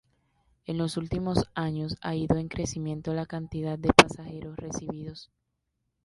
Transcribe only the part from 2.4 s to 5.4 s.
crecimiento la cantidad de pasajeros recibidos.